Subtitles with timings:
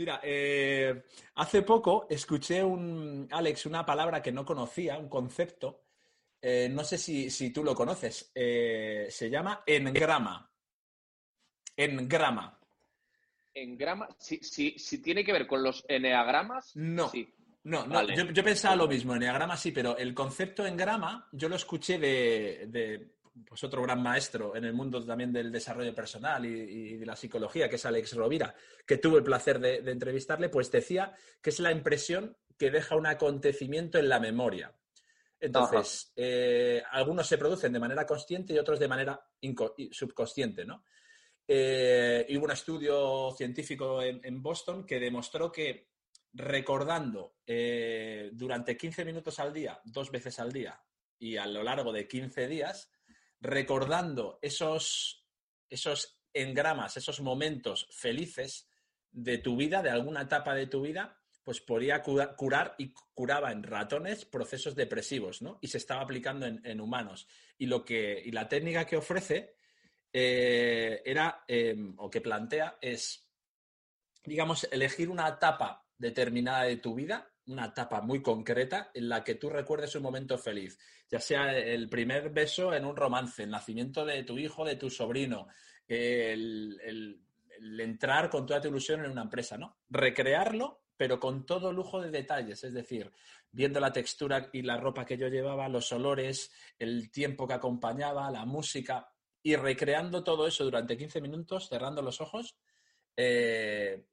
[0.00, 1.02] Mira, eh,
[1.34, 5.82] hace poco escuché un Alex una palabra que no conocía, un concepto.
[6.40, 8.32] Eh, no sé si, si, tú lo conoces.
[8.34, 10.50] Eh, se llama engrama.
[11.76, 12.58] Engrama.
[13.52, 14.08] Engrama.
[14.18, 16.74] Si, si, si tiene que ver con los eneagramas.
[16.76, 17.10] No.
[17.10, 17.34] Sí.
[17.64, 21.56] No, no, yo, yo, pensaba lo mismo, enneagrama sí, pero el concepto engrama yo lo
[21.56, 26.48] escuché de, de pues otro gran maestro en el mundo también del desarrollo personal y,
[26.48, 28.54] y, de la psicología, que es Alex Rovira,
[28.86, 32.96] que tuve el placer de, de, entrevistarle, pues decía que es la impresión que deja
[32.96, 34.74] un acontecimiento en la memoria.
[35.40, 39.26] Entonces, eh, algunos se producen de manera consciente y otros de manera
[39.90, 40.84] subconsciente, ¿no?
[41.48, 45.88] Eh, y hubo un estudio científico en, en Boston que demostró que
[46.32, 50.80] recordando eh, durante 15 minutos al día, dos veces al día
[51.18, 52.90] y a lo largo de 15 días,
[53.40, 55.26] recordando esos,
[55.68, 58.68] esos engramas, esos momentos felices
[59.10, 63.62] de tu vida, de alguna etapa de tu vida, pues podía curar y curaba en
[63.62, 65.58] ratones procesos depresivos, ¿no?
[65.62, 67.26] Y se estaba aplicando en, en humanos.
[67.58, 69.56] Y, lo que, y la técnica que ofrece
[70.12, 73.28] eh, era, eh, o que plantea, es,
[74.24, 79.34] digamos, elegir una etapa determinada de tu vida, una etapa muy concreta en la que
[79.34, 80.78] tú recuerdes un momento feliz,
[81.10, 84.90] ya sea el primer beso en un romance, el nacimiento de tu hijo, de tu
[84.90, 85.48] sobrino,
[85.88, 87.20] el,
[87.78, 89.78] entrar con toda tu ilusión en una empresa, ¿no?
[89.88, 93.10] Recrearlo, pero con todo lujo de detalles, es decir,
[93.50, 98.30] viendo la textura y la ropa que yo llevaba, los olores, el tiempo que acompañaba,
[98.30, 99.12] la música,
[99.42, 102.56] y recreando todo eso durante 15 minutos, cerrando los ojos,
[103.16, 104.06] eh,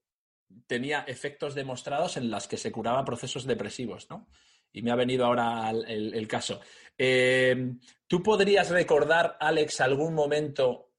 [0.65, 4.27] tenía efectos demostrados en las que se curaba procesos depresivos, ¿no?
[4.71, 6.59] Y me ha venido ahora el, caso.
[6.97, 7.73] Eh,
[8.05, 10.91] ¿Tú podrías recordar, Alex, algún momento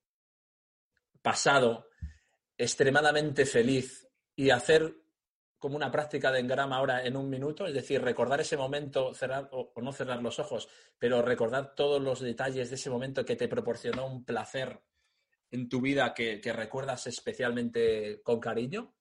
[1.22, 1.88] pasado
[2.56, 4.96] extremadamente feliz y hacer
[5.58, 7.66] como una práctica de engrama ahora en un minuto?
[7.66, 12.20] Es decir, recordar ese momento, cerrar o, no cerrar los ojos, pero recordar todos los
[12.20, 14.80] detalles de ese momento que te proporcionó un placer
[15.50, 18.97] en tu vida que recuerdas especialmente con cariño.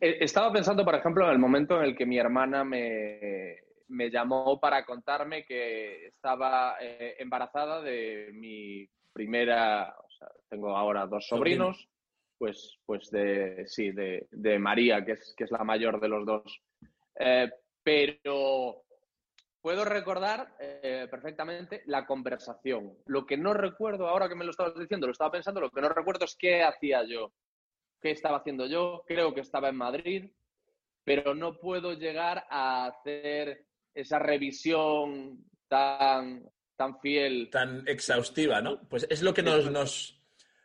[0.00, 3.56] Estaba pensando, por ejemplo, en el momento en el que mi hermana me,
[3.88, 11.06] me llamó para contarme que estaba eh, embarazada de mi primera, o sea, tengo ahora
[11.06, 11.92] dos sobrinos, Sobrino.
[12.38, 16.24] pues, pues de, sí, de, de, María, que es, que es la mayor de los
[16.24, 16.62] dos.
[17.18, 17.50] Eh,
[17.82, 18.84] pero
[19.60, 22.96] puedo recordar eh, perfectamente la conversación.
[23.06, 25.80] Lo que no recuerdo, ahora que me lo estabas diciendo, lo estaba pensando, lo que
[25.80, 27.32] no recuerdo es qué hacía yo
[28.00, 30.30] qué estaba haciendo yo, creo que estaba en Madrid,
[31.04, 37.48] pero no puedo llegar a hacer esa revisión tan, tan fiel.
[37.50, 38.80] Tan exhaustiva, ¿no?
[38.88, 40.20] Pues es lo que nos, nos,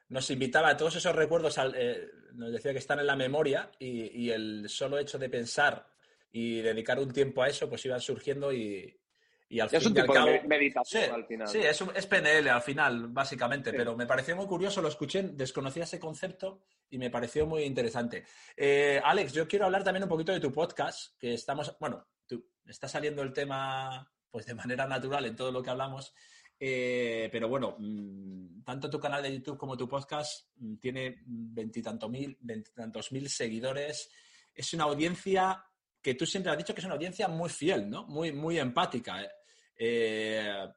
[0.10, 3.72] nos invitaba a todos esos recuerdos, al, eh, nos decía que están en la memoria
[3.80, 5.88] y, y, el solo hecho de pensar
[6.32, 9.00] y dedicar un tiempo a eso, pues iban surgiendo y,
[9.48, 11.48] y al es un tipo cabo, de meditación sí, al final.
[11.48, 13.78] Sí, es, un, es, PNL al final, básicamente, Sí.
[13.78, 18.26] pero me pareció muy curioso, lo escuché, desconocía ese concepto y me pareció muy interesante.
[18.58, 22.44] Eh, Alex, yo quiero hablar también un poquito de tu podcast, que estamos, bueno, tú,
[22.66, 26.14] está saliendo el tema pues de manera natural en todo lo que hablamos,
[26.60, 32.10] eh, pero bueno, mmm, tanto tu canal de YouTube como tu podcast mmm, tiene veintitantos
[32.10, 34.10] mil, veintitantos mil seguidores,
[34.54, 35.64] es una audiencia
[36.06, 38.06] que tú siempre has dicho que es una audiencia muy fiel, ¿no?
[38.06, 39.24] Muy, muy empática.
[39.24, 39.32] ¿eh?
[39.76, 40.68] Eh,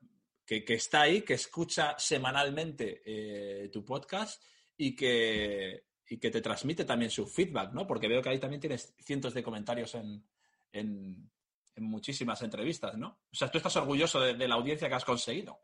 [0.43, 4.43] que, que, está ahí, que escucha semanalmente eh, tu podcast
[4.75, 7.87] y que, y que, te transmite también su feedback, ¿no?
[7.87, 10.25] Porque veo que ahí también tienes cientos de comentarios en,
[10.73, 11.31] en,
[11.77, 13.21] muchísimas entrevistas, ¿no?
[13.31, 15.61] O sea, tú estás orgulloso de, la audiencia que has conseguido.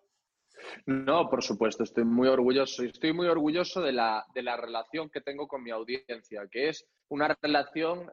[0.84, 2.82] No, por supuesto, estoy muy orgulloso.
[2.82, 6.86] Estoy muy orgulloso de la, de la relación que tengo con mi audiencia, que es
[7.08, 8.12] una relación,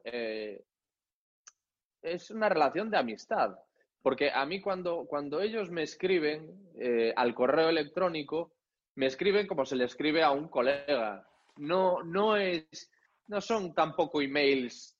[2.02, 3.56] es una relación de amistad.
[4.02, 8.54] Porque a mí cuando, cuando ellos me escriben eh, al correo electrónico,
[8.96, 11.26] me escriben como se le escribe a un colega.
[11.58, 12.92] No, no, es,
[13.28, 14.98] no son tampoco emails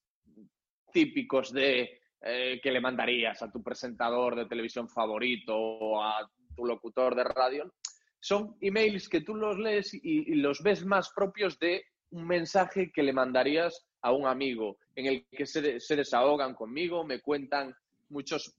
[0.94, 6.66] típicos de eh, que le mandarías a tu presentador de televisión favorito o a tu
[6.66, 7.74] locutor de radio.
[8.20, 12.92] Son emails que tú los lees y, y los ves más propios de un mensaje
[12.92, 15.62] que le mandarías a un amigo en el que se,
[15.96, 17.76] desahogan conmigo, me cuentan,
[18.10, 18.54] muchos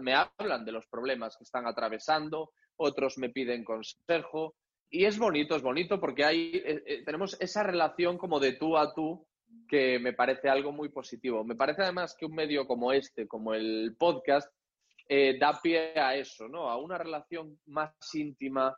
[0.00, 4.54] me hablan de los problemas que están atravesando, otros me piden consejo.
[4.90, 8.76] Y es bonito, es bonito porque hay, eh, eh, tenemos esa relación como de tú
[8.76, 9.26] a tú
[9.68, 11.44] que me parece algo muy positivo.
[11.44, 14.50] Me parece además que un medio como este, como el podcast,
[15.08, 16.68] eh, da pie a eso, ¿no?
[16.70, 18.76] A una relación más íntima,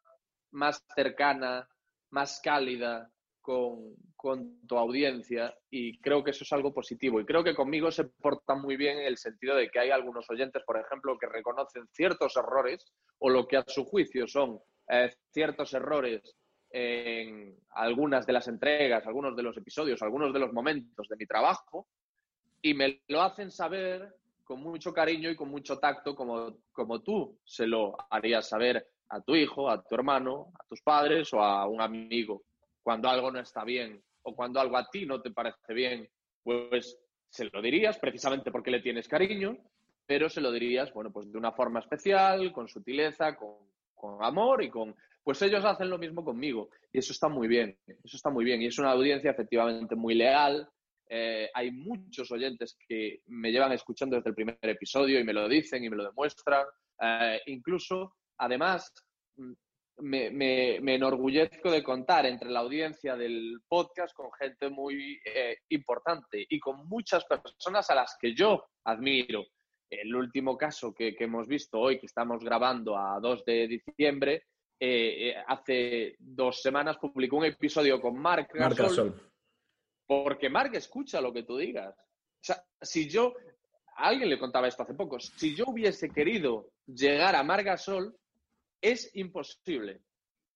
[0.52, 1.68] más cercana,
[2.10, 3.10] más cálida
[3.40, 7.20] con, con, tu audiencia y creo que eso es algo positivo.
[7.20, 10.28] Y creo que conmigo se porta muy bien en el sentido de que hay algunos
[10.31, 12.87] oyentes, por ejemplo, que reconocen ciertos errores
[13.19, 16.37] o lo que a su juicio son eh, ciertos errores
[16.70, 21.26] en algunas de las entregas, algunos de los episodios, algunos de los momentos de mi
[21.26, 21.88] trabajo
[22.62, 24.14] y me lo hacen saber
[24.44, 29.20] con mucho cariño y con mucho tacto como, como tú se lo harías saber a
[29.20, 32.42] tu hijo, a tu hermano, a tus padres o a un amigo
[32.90, 36.08] cuando algo no está bien o cuando algo a ti no te parece bien,
[36.42, 36.98] pues
[37.28, 39.56] se lo dirías precisamente porque le tienes cariño,
[40.06, 44.70] pero se lo dirías, bueno, pues de una forma especial, con sutileza, con, amor y
[44.70, 44.96] con...
[45.22, 48.60] Pues ellos hacen lo mismo conmigo y eso está muy bien, eso está muy bien
[48.60, 50.69] y es una audiencia efectivamente muy leal.
[51.08, 55.48] Eh, hay muchos oyentes que me llevan escuchando desde el primer episodio y me lo
[55.48, 56.66] dicen y me lo demuestran.
[57.00, 58.92] Eh, incluso, además,
[60.00, 66.47] me, me, enorgullezco de contar entre la audiencia del podcast con gente muy eh, importante
[66.49, 69.44] y con muchas personas a las que yo admiro.
[69.88, 74.44] El último caso que, hemos visto hoy, que estamos grabando a 2 de diciembre,
[74.79, 79.20] eh, eh, hace dos semanas publicó un episodio con Mark Gasol,
[80.06, 81.94] porque Mark escucha lo que tú digas.
[81.99, 83.35] O sea, si yo,
[83.97, 88.17] alguien le contaba esto hace poco, si yo hubiese querido llegar a Mark Gasol,
[88.80, 90.00] es imposible.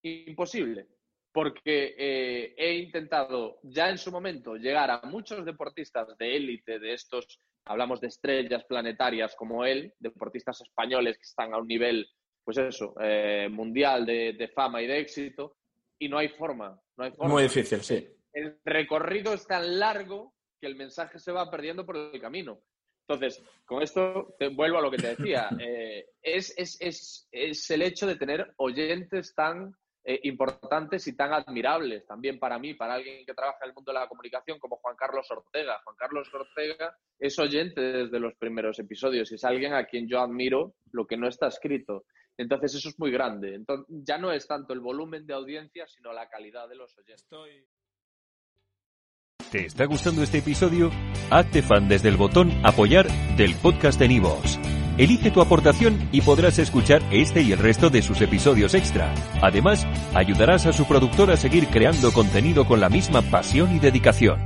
[0.03, 0.89] Imposible.
[1.33, 6.95] Porque eh, he intentado ya en su momento llegar a muchos deportistas de élite, de
[6.95, 12.07] estos, hablamos de estrellas planetarias como él, deportistas españoles que están a un nivel,
[12.45, 15.57] pues eso, eh, mundial de, fama y de éxito,
[15.99, 16.81] y no hay forma.
[16.97, 17.33] No hay forma.
[17.33, 18.09] Muy difícil, sí.
[18.33, 22.61] El recorrido es tan largo que el mensaje se va perdiendo por el camino.
[23.07, 25.49] Entonces, con esto te vuelvo a lo que te decía.
[25.61, 29.75] Eh, es, es, es, es, el hecho de tener oyentes tan
[30.05, 33.93] eh, importantes y tan admirables también para mí, para alguien que trabaja en el mundo
[33.93, 35.81] de la comunicación como Juan Carlos Ortega.
[35.85, 40.21] Juan Carlos Ortega es oyente desde los primeros episodios y es alguien a quien yo
[40.21, 42.05] admiro lo que no está escrito.
[42.37, 43.55] Entonces, eso es muy grande.
[43.55, 47.27] Entonces, ya no es tanto el volumen de audiencia, sino la calidad de los oyentes.
[49.55, 50.91] ¿Te está gustando este episodio?
[51.31, 53.07] Hazte fan desde el botón Apoyar
[53.37, 54.59] del podcast de Nivos.
[54.99, 59.15] Elige tu aportación y podrás escuchar este y el resto de sus episodios extra.
[59.43, 64.41] Además, ayudarás a su productor a seguir creando contenido con la misma pasión y dedicación.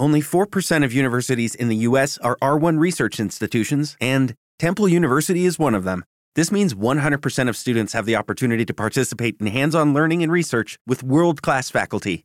[0.00, 5.60] Only 4% of universities in the US are R1 research institutions, and Temple University is
[5.60, 6.02] one of them.
[6.34, 10.32] This means 100% of students have the opportunity to participate in hands on learning and
[10.32, 12.24] research with world class faculty.